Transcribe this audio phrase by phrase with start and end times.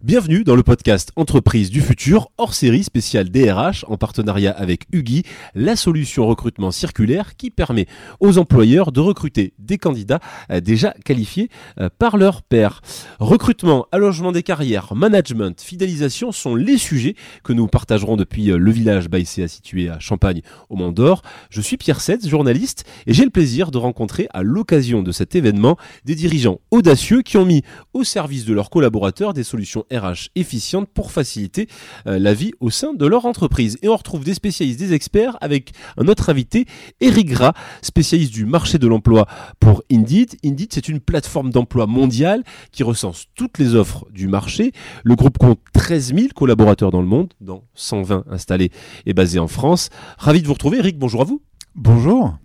[0.00, 5.24] Bienvenue dans le podcast Entreprise du futur, hors série spéciale DRH en partenariat avec Ugi,
[5.56, 7.86] la solution recrutement circulaire qui permet
[8.20, 10.20] aux employeurs de recruter des candidats
[10.52, 11.48] euh, déjà qualifiés
[11.80, 12.80] euh, par leur père.
[13.18, 18.70] Recrutement, allongement des carrières, management, fidélisation sont les sujets que nous partagerons depuis euh, le
[18.70, 21.22] village Baïséa situé à Champagne au Mont d'Or.
[21.50, 25.34] Je suis Pierre Setz, journaliste, et j'ai le plaisir de rencontrer à l'occasion de cet
[25.34, 30.30] événement des dirigeants audacieux qui ont mis au service de leurs collaborateurs des solutions RH
[30.34, 31.68] efficientes pour faciliter
[32.06, 33.78] euh, la vie au sein de leur entreprise.
[33.82, 36.66] Et on retrouve des spécialistes, des experts avec un autre invité,
[37.00, 39.26] Eric Gras, spécialiste du marché de l'emploi
[39.60, 40.36] pour Indeed.
[40.44, 44.72] Indeed, c'est une plateforme d'emploi mondiale qui recense toutes les offres du marché.
[45.04, 48.70] Le groupe compte 13 000 collaborateurs dans le monde, dont 120 installés
[49.06, 49.90] et basés en France.
[50.18, 50.78] Ravi de vous retrouver.
[50.78, 51.42] Eric, bonjour à vous.
[51.74, 52.38] Bonjour.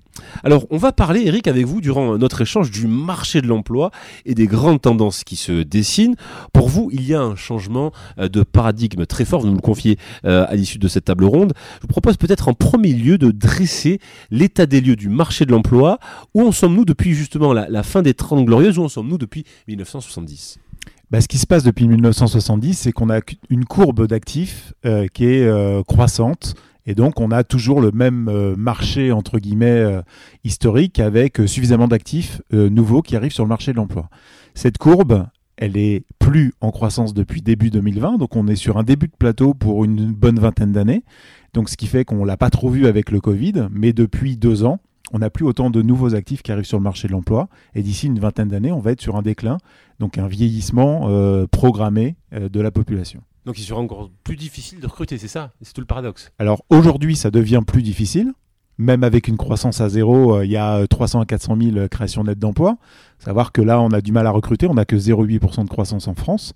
[0.43, 3.91] Alors, on va parler, Eric, avec vous durant notre échange du marché de l'emploi
[4.25, 6.15] et des grandes tendances qui se dessinent.
[6.51, 9.61] Pour vous, il y a un changement euh, de paradigme très fort, vous nous le
[9.61, 11.53] confiez euh, à l'issue de cette table ronde.
[11.77, 13.99] Je vous propose peut-être en premier lieu de dresser
[14.31, 15.99] l'état des lieux du marché de l'emploi.
[16.33, 18.77] Où en sommes-nous depuis justement la, fin des 30 glorieuses?
[18.77, 20.59] Où en sommes-nous depuis 1970
[21.11, 23.19] bah, ce qui se passe depuis 1970, c'est qu'on a
[23.51, 28.55] une courbe d'actifs euh, qui est croissante et donc, on a toujours le même euh,
[28.57, 30.01] marché, entre guillemets, euh,
[30.43, 34.09] historique avec euh, suffisamment d'actifs nouveaux qui arrivent sur le marché de l'emploi.
[34.53, 35.25] Cette courbe,
[35.57, 39.15] elle est plus en croissance depuis début 2020, donc on est sur un début de
[39.17, 41.03] plateau pour une bonne vingtaine d'années.
[41.53, 44.63] Donc, ce qui fait qu'on l'a pas trop vu avec le Covid, mais depuis deux
[44.63, 44.79] ans,
[45.13, 47.47] on n'a plus autant de nouveaux actifs qui arrivent sur le marché de l'emploi.
[47.75, 49.57] Et d'ici une vingtaine d'années, on va être sur un déclin,
[49.99, 51.07] donc un vieillissement
[51.51, 53.21] programmé de la population.
[53.45, 55.51] Donc il sera encore plus difficile de recruter, c'est ça?
[55.61, 56.31] C'est tout le paradoxe.
[56.39, 58.33] Alors aujourd'hui, ça devient plus difficile.
[58.79, 62.23] Même avec une croissance à zéro, euh, il y a 300 à 400 000 créations
[62.23, 62.77] nettes d'emplois.
[63.19, 66.07] Savoir que là, on a du mal à recruter, on n'a que 0,8% de croissance
[66.07, 66.53] en France.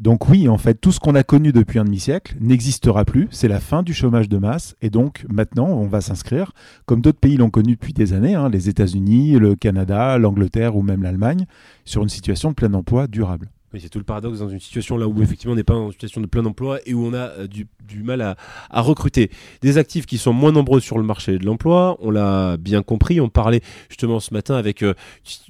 [0.00, 3.28] Donc oui, en fait, tout ce qu'on a connu depuis un demi-siècle n'existera plus.
[3.30, 4.76] C'est la fin du chômage de masse.
[4.80, 6.52] Et donc maintenant, on va s'inscrire,
[6.86, 10.82] comme d'autres pays l'ont connu depuis des années, hein, les États-Unis, le Canada, l'Angleterre ou
[10.82, 11.44] même l'Allemagne,
[11.84, 13.50] sur une situation de plein emploi durable.
[13.76, 16.22] C'est tout le paradoxe dans une situation là où effectivement on n'est pas en situation
[16.22, 17.66] de plein emploi et où on a euh, du,
[18.02, 18.36] mal à,
[18.80, 19.30] recruter.
[19.60, 23.20] Des actifs qui sont moins nombreux sur le marché de l'emploi, on l'a bien compris,
[23.20, 24.94] on parlait justement ce matin avec euh,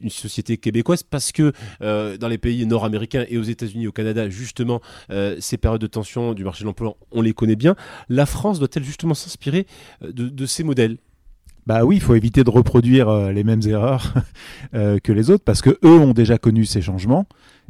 [0.02, 4.28] une société québécoise parce que euh, dans les pays nord-américains et aux États-Unis, au Canada,
[4.28, 4.80] justement,
[5.38, 7.76] ces périodes de tension du marché de l'emploi, on les connaît bien.
[8.08, 9.66] La France doit-elle justement s'inspirer
[10.02, 10.98] de, ces modèles?
[11.66, 14.14] Bah oui, il faut éviter de reproduire les mêmes erreurs
[14.72, 17.26] que les autres parce que eux ont déjà connu ces changements.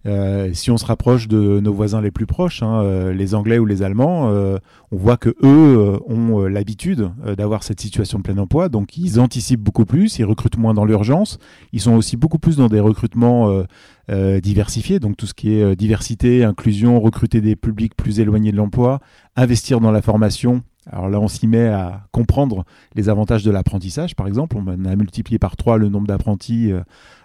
[0.07, 3.59] Euh, si on se rapproche de nos voisins les plus proches, hein, euh, les Anglais
[3.59, 4.59] ou les Allemands, euh,
[4.93, 9.61] on voit que eux ont l'habitude d'avoir cette situation de plein emploi, donc ils anticipent
[9.61, 11.39] beaucoup plus, ils recrutent moins dans l'urgence,
[11.73, 13.65] ils sont aussi beaucoup plus dans des recrutements
[14.09, 19.01] diversifiés, donc tout ce qui est diversité, inclusion, recruter des publics plus éloignés de l'emploi,
[19.37, 20.63] investir dans la formation.
[20.91, 24.57] Alors là, on s'y met à comprendre les avantages de l'apprentissage, par exemple.
[24.57, 26.73] On a multiplié par trois le nombre d'apprentis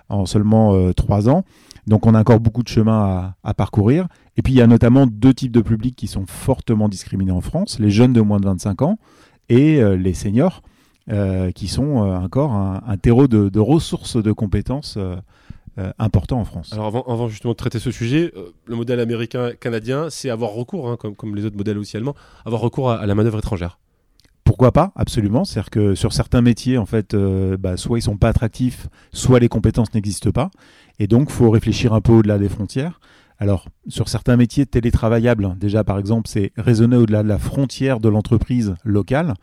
[0.10, 1.46] en seulement trois ans.
[1.88, 4.08] Donc on a encore beaucoup de chemin à, parcourir.
[4.38, 7.42] Et puis il y a notamment deux types de publics qui sont fortement discriminés en
[7.42, 9.00] France, les jeunes de moins de 25 ans
[9.50, 10.62] et euh, les seniors,
[11.12, 14.98] euh, qui sont euh, encore un, terreau de, ressources de compétences
[15.98, 16.72] important en France.
[16.72, 18.32] Alors avant, justement de traiter ce sujet,
[18.68, 22.16] le modèle américain-canadien, c'est avoir recours, hein, comme, les autres modèles aussi allemands,
[22.46, 23.80] avoir recours à, la manœuvre étrangère
[24.44, 25.46] pourquoi pas Absolument.
[25.46, 29.50] C'est-à-dire que sur certains métiers, en fait, bah, soit ils sont pas attractifs, soit les
[29.50, 30.52] compétences n'existent pas.
[31.00, 33.00] Et donc, faut réfléchir un peu au-delà des frontières.
[33.40, 38.08] Alors, sur certains métiers télétravaillables, déjà par exemple, c'est raisonner au-delà de la frontière de
[38.08, 39.34] l'entreprise locale.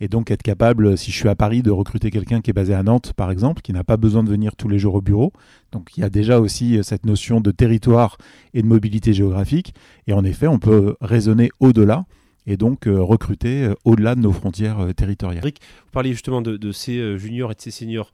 [0.00, 2.72] Et donc être capable, si je suis à Paris, de recruter quelqu'un qui est basé
[2.72, 5.32] à Nantes, par exemple, qui n'a pas besoin de venir tous les jours au bureau.
[5.72, 8.16] Donc il y a déjà aussi euh, cette notion de territoire
[8.54, 9.74] et de mobilité géographique.
[10.06, 12.04] Et en effet, on peut raisonner au-delà
[12.48, 15.44] et donc euh, recruter euh, au-delà de nos frontières territoriales.
[15.44, 18.12] Eric, vous parliez justement de, de ces juniors et de ces seniors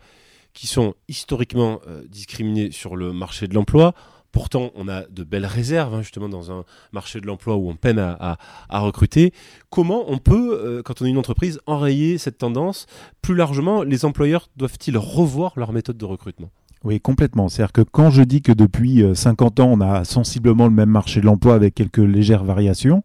[0.55, 3.93] qui sont historiquement euh, discriminés sur le marché de l'emploi.
[4.33, 7.77] Pourtant, on a de belles réserves, hein, justement, dans un marché de l'emploi où on
[7.77, 8.37] peine à,
[8.71, 9.33] recruter.
[9.71, 12.87] Comment on peut, euh, quand on est une entreprise, enrayer cette tendance?
[13.23, 16.51] Plus largement, les employeurs doivent-ils revoir leur méthode de recrutement?
[16.83, 17.49] Oui, complètement.
[17.49, 20.91] C'est-à-dire que quand je dis que depuis 50 euh, ans, on a sensiblement le même
[20.91, 23.03] marché de l'emploi avec quelques légères variations,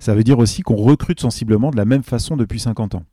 [0.00, 3.04] ça veut dire aussi qu'on recrute sensiblement de la même façon depuis 50 ans.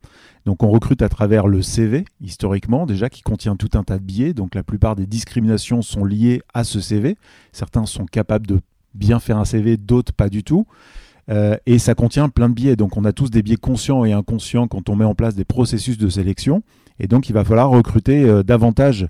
[0.46, 4.04] Donc on recrute à travers le CV, historiquement déjà, qui contient tout un tas de
[4.04, 4.32] biais.
[4.32, 7.18] Donc la plupart des discriminations sont liées à ce CV.
[7.52, 8.60] Certains sont capables de
[8.94, 10.66] bien faire un CV, d'autres pas du tout.
[11.28, 12.74] Euh, et ça contient plein de biais.
[12.74, 15.44] Donc on a tous des biais conscients et inconscients quand on met en place des
[15.44, 16.62] processus de sélection.
[16.98, 19.06] Et donc il va falloir recruter euh, davantage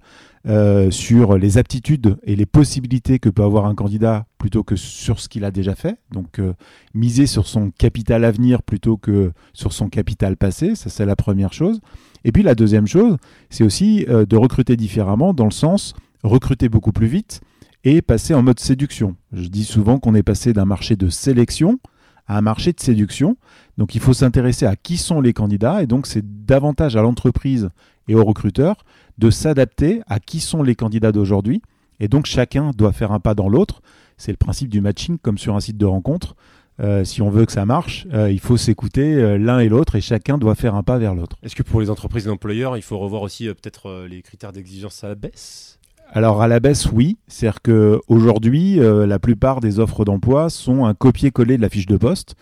[0.48, 5.20] euh, sur les aptitudes et les possibilités que peut avoir un candidat plutôt que sur
[5.20, 5.98] ce qu'il a déjà fait.
[6.10, 6.54] Donc euh,
[6.94, 11.52] miser sur son capital avenir plutôt que sur son capital passé, ça c'est la première
[11.52, 11.80] chose.
[12.24, 13.18] Et puis la deuxième chose,
[13.50, 17.42] c'est aussi euh, de recruter différemment dans le sens recruter beaucoup plus vite
[17.84, 19.16] et passer en mode séduction.
[19.32, 21.78] Je dis souvent qu'on est passé d'un marché de sélection
[22.26, 23.36] à un marché de séduction.
[23.76, 27.68] Donc il faut s'intéresser à qui sont les candidats et donc c'est davantage à l'entreprise
[28.08, 28.84] et aux recruteurs
[29.18, 31.62] de s'adapter à qui sont les candidats d'aujourd'hui.
[32.00, 33.82] Et donc chacun doit faire un pas dans l'autre.
[34.16, 36.34] C'est le principe du matching comme sur un site de rencontre.
[36.80, 39.96] Euh, si on veut que ça marche, euh, il faut s'écouter euh, l'un et l'autre
[39.96, 41.36] et chacun doit faire un pas vers l'autre.
[41.42, 45.02] Est-ce que pour les entreprises et employeurs, il faut revoir aussi peut-être les critères d'exigence
[45.02, 45.78] à la baisse?
[46.10, 47.18] Alors à la baisse, oui.
[47.26, 52.34] C'est-à-dire qu'aujourd'hui, la plupart des offres d'emploi sont un copier-coller de la fiche de poste.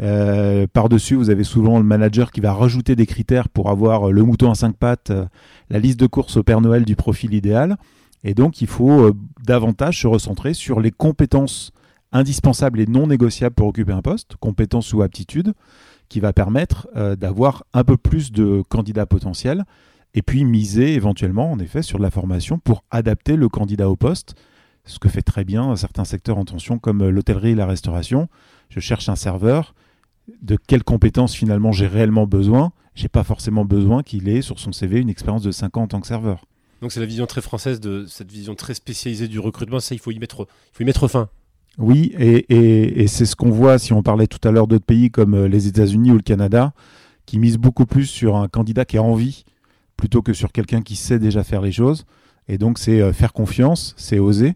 [0.00, 4.22] Euh, par-dessus, vous avez souvent le manager qui va rajouter des critères pour avoir le
[4.22, 5.26] mouton à cinq pattes, euh,
[5.70, 7.76] la liste de courses au Père Noël du profil idéal.
[8.24, 9.12] Et donc, il faut euh,
[9.44, 11.72] davantage se recentrer sur les compétences
[12.12, 15.54] indispensables et non négociables pour occuper un poste, compétences ou aptitudes,
[16.08, 16.86] qui va permettre
[17.16, 19.64] d'avoir un peu plus de candidats potentiels.
[20.12, 24.34] Et puis miser éventuellement, en effet, sur la formation pour adapter le candidat au poste,
[24.84, 28.28] ce que fait très bien certains secteurs en tension comme l'hôtellerie et la restauration.
[28.68, 29.74] Je cherche un serveur,
[30.40, 32.72] de quelles compétences finalement j'ai réellement besoin.
[32.94, 35.88] J'ai pas forcément besoin qu'il ait sur son CV une expérience de 5 ans en
[35.88, 36.44] tant que serveur.
[36.82, 39.80] Donc c'est la vision très française de cette vision très spécialisée du recrutement.
[39.80, 41.28] Ça, il faut y mettre, il faut y mettre fin.
[41.78, 45.34] Oui, et, c'est ce qu'on voit si on parlait tout à l'heure d'autres pays comme
[45.34, 46.74] euh, les États-Unis ou le Canada,
[47.24, 49.44] qui misent beaucoup plus sur un candidat qui a envie
[49.96, 52.04] plutôt que sur quelqu'un qui sait déjà faire les choses.
[52.48, 54.54] Et donc c'est euh, faire confiance, c'est oser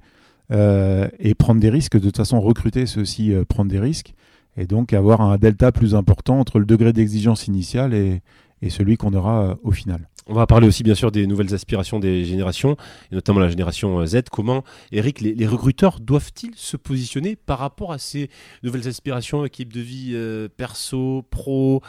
[0.51, 1.95] euh, et prendre des risques.
[1.95, 4.15] De toute façon, recruter, c'est aussi prendre des risques
[4.57, 8.23] et donc avoir un delta plus important entre le degré d'exigence initiale et,
[8.69, 10.09] celui qu'on aura euh, au final.
[10.27, 12.77] On va parler aussi bien sûr des nouvelles aspirations des générations,
[13.13, 14.23] et notamment la génération euh, Z.
[14.33, 18.29] Comment, Eric, les, recruteurs doivent-ils se positionner par rapport à ces
[18.65, 21.81] nouvelles aspirations, équipe de vie euh, perso, pro,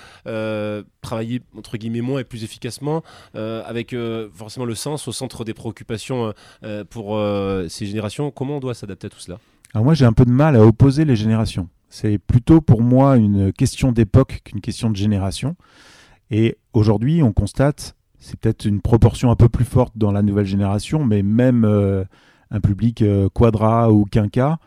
[1.01, 3.01] travailler entre guillemets moins et plus efficacement,
[3.33, 3.95] avec
[4.35, 6.33] forcément le sens au centre des préoccupations
[6.91, 7.19] pour
[7.69, 8.29] ces générations?
[8.29, 9.39] Comment on doit s'adapter à tout cela?
[9.73, 11.69] Alors moi j'ai un peu de mal à opposer les générations.
[11.89, 15.55] C'est plutôt pour moi une question d'époque qu'une question de génération.
[16.31, 20.45] Et aujourd'hui, on constate, c'est peut-être une proportion un peu plus forte dans la nouvelle
[20.45, 22.03] génération, mais même euh,
[22.51, 24.59] un public euh, quadra ou quinca,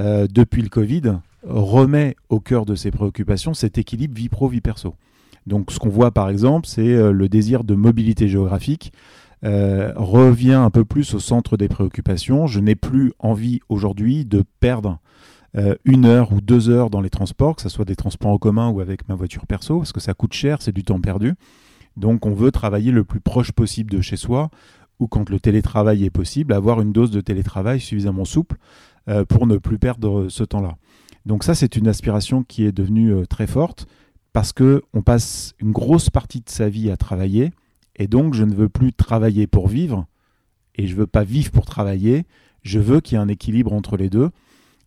[0.00, 4.94] euh, depuis le Covid, remet au cœur de ses préoccupations cet équilibre vie pro-vie perso.
[5.46, 8.92] Donc ce qu'on voit par exemple, c'est le désir de mobilité géographique.
[9.42, 12.46] revient un peu plus au centre des préoccupations.
[12.46, 15.00] Je n'ai plus envie aujourd'hui de perdre
[15.56, 18.38] euh, une heure ou deux heures dans les transports, que ce soit des transports en
[18.38, 21.34] commun ou avec ma voiture perso, parce que ça coûte cher, c'est du temps perdu.
[21.96, 24.50] Donc on veut travailler le plus proche possible de chez soi,
[24.98, 28.56] ou quand le télétravail est possible, avoir une dose de télétravail suffisamment souple
[29.08, 30.76] euh, pour ne plus perdre ce temps-là.
[31.26, 33.86] Donc ça, c'est une aspiration qui est devenue euh, très forte,
[34.32, 37.52] parce que on passe une grosse partie de sa vie à travailler,
[37.96, 40.06] et donc je ne veux plus travailler pour vivre,
[40.74, 42.24] et je veux pas vivre pour travailler,
[42.62, 44.30] je veux qu'il y ait un équilibre entre les deux.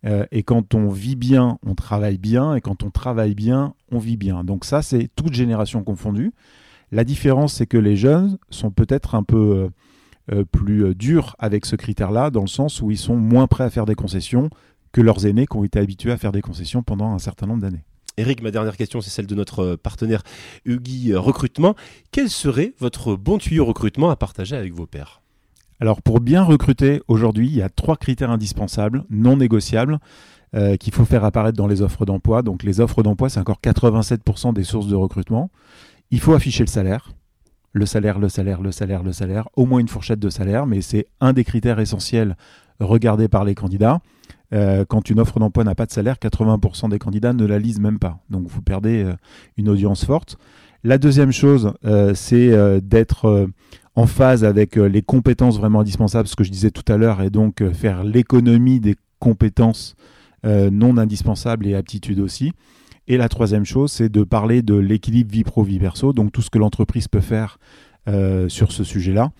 [0.04, 2.54] Euh, et quand on vit bien, on travaille bien.
[2.54, 4.44] Et quand on travaille bien, on vit bien.
[4.44, 6.32] Donc ça, c'est toute génération confondue.
[6.90, 11.66] La différence, c'est que les jeunes sont peut-être un peu euh, euh, plus durs avec
[11.66, 14.50] ce critère-là, dans le sens où ils sont moins prêts à faire des concessions
[14.92, 17.60] que leurs aînés qui ont été habitués à faire des concessions pendant un certain nombre
[17.60, 17.84] d'années.
[18.16, 20.22] Eric, ma dernière question, c'est celle de notre partenaire
[20.64, 21.76] Hugui Recrutement.
[22.10, 25.20] Quel serait votre bon tuyau recrutement à partager avec vos pairs?
[25.80, 29.98] Alors pour bien recruter aujourd'hui, il y a trois critères indispensables, non négociables,
[30.54, 32.42] euh, qu'il faut faire apparaître dans les offres d'emploi.
[32.42, 35.50] Donc les offres d'emploi, c'est encore 87% des sources de recrutement.
[36.10, 37.12] Il faut afficher le salaire.
[37.72, 40.80] Le salaire, le salaire, le salaire, le salaire, au moins une fourchette de salaire, mais
[40.80, 42.36] c'est un des critères essentiels
[42.80, 44.00] regardés par les candidats.
[44.54, 47.80] Euh, quand une offre d'emploi n'a pas de salaire, 80% des candidats ne la lisent
[47.80, 48.18] même pas.
[48.30, 49.12] Donc vous perdez euh,
[49.58, 50.38] une audience forte.
[50.82, 51.74] La deuxième chose,
[52.14, 53.48] c'est d'être
[53.98, 57.20] en phase avec euh, les compétences vraiment indispensables, ce que je disais tout à l'heure,
[57.20, 59.96] et donc euh, faire l'économie des compétences
[60.46, 62.52] euh, non indispensables et aptitudes aussi.
[63.08, 66.50] Et la troisième chose, c'est de parler de l'équilibre vie pro-vie perso, donc tout ce
[66.50, 67.58] que l'entreprise peut faire
[68.48, 69.32] sur ce sujet-là.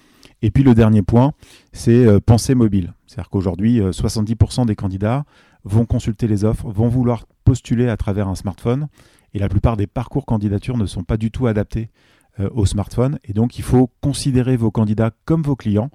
[0.43, 1.33] Et puis le dernier point,
[1.73, 2.93] c'est penser mobile.
[3.07, 5.25] C'est-à-dire qu'aujourd'hui, 70% des candidats
[5.65, 8.89] vont consulter les offres, vont vouloir postuler à travers un smartphone,
[9.33, 11.89] et la plupart des parcours candidatures ne sont pas du tout adaptés
[12.41, 13.19] euh, au smartphone.
[13.25, 15.91] Et donc, il faut considérer vos candidats comme vos clients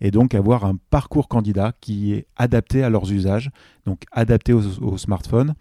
[0.00, 3.50] et donc avoir un parcours candidat qui est adapté à leurs usages,
[3.86, 5.54] donc adapté au, smartphone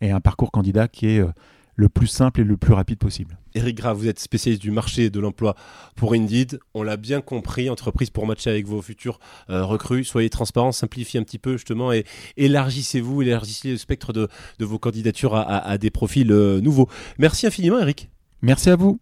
[0.00, 1.30] et un parcours candidat qui est euh,
[1.74, 3.38] le plus simple et le plus rapide possible.
[3.54, 5.56] Eric Grave, vous êtes spécialiste du marché de l'emploi
[5.94, 6.58] pour Indeed.
[6.74, 9.18] On l'a bien compris, entreprise pour matcher avec vos futurs
[9.50, 10.04] euh, recrues.
[10.04, 12.04] Soyez transparents, simplifiez un petit peu justement et
[12.36, 14.28] élargissez-vous, élargissez le spectre de,
[14.60, 16.88] vos candidatures à, des profils euh, nouveaux.
[17.18, 18.10] Merci infiniment Eric.
[18.42, 19.00] Merci à vous.